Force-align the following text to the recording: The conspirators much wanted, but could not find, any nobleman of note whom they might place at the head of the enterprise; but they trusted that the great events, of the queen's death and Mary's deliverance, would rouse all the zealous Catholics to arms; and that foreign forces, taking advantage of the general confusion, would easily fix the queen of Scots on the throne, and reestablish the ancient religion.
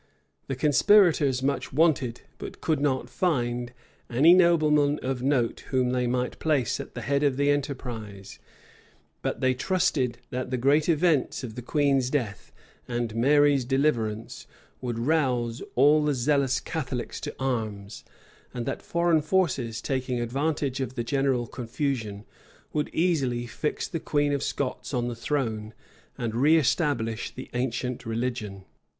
The 0.47 0.55
conspirators 0.55 1.43
much 1.43 1.71
wanted, 1.71 2.21
but 2.39 2.59
could 2.59 2.79
not 2.79 3.07
find, 3.07 3.71
any 4.09 4.33
nobleman 4.33 4.97
of 5.03 5.21
note 5.21 5.59
whom 5.69 5.91
they 5.91 6.07
might 6.07 6.39
place 6.39 6.79
at 6.79 6.95
the 6.95 7.01
head 7.01 7.21
of 7.21 7.37
the 7.37 7.51
enterprise; 7.51 8.39
but 9.21 9.41
they 9.41 9.53
trusted 9.53 10.17
that 10.31 10.49
the 10.49 10.57
great 10.57 10.89
events, 10.89 11.43
of 11.43 11.53
the 11.53 11.61
queen's 11.61 12.09
death 12.09 12.51
and 12.87 13.13
Mary's 13.13 13.63
deliverance, 13.63 14.47
would 14.81 14.97
rouse 14.97 15.61
all 15.75 16.03
the 16.03 16.15
zealous 16.15 16.59
Catholics 16.59 17.21
to 17.21 17.35
arms; 17.37 18.03
and 18.55 18.65
that 18.65 18.81
foreign 18.81 19.21
forces, 19.21 19.83
taking 19.83 20.19
advantage 20.19 20.81
of 20.81 20.95
the 20.95 21.03
general 21.03 21.45
confusion, 21.45 22.25
would 22.73 22.89
easily 22.91 23.45
fix 23.45 23.87
the 23.87 23.99
queen 23.99 24.33
of 24.33 24.41
Scots 24.41 24.95
on 24.95 25.09
the 25.09 25.15
throne, 25.15 25.75
and 26.17 26.33
reestablish 26.33 27.29
the 27.29 27.51
ancient 27.53 28.03
religion. 28.03 28.65